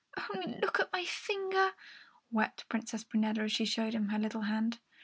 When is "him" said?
3.93-4.07